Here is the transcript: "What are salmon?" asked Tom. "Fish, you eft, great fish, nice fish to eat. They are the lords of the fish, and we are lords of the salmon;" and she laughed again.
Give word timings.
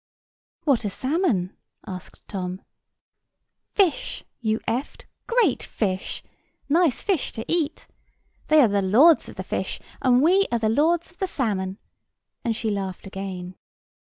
"What 0.63 0.83
are 0.83 0.89
salmon?" 0.89 1.55
asked 1.85 2.27
Tom. 2.27 2.63
"Fish, 3.75 4.23
you 4.39 4.59
eft, 4.67 5.05
great 5.27 5.61
fish, 5.61 6.23
nice 6.67 7.03
fish 7.03 7.31
to 7.33 7.45
eat. 7.47 7.85
They 8.47 8.61
are 8.61 8.67
the 8.67 8.81
lords 8.81 9.29
of 9.29 9.35
the 9.35 9.43
fish, 9.43 9.79
and 10.01 10.23
we 10.23 10.47
are 10.51 10.57
lords 10.67 11.11
of 11.11 11.19
the 11.19 11.27
salmon;" 11.27 11.77
and 12.43 12.55
she 12.55 12.71
laughed 12.71 13.05
again. 13.05 13.53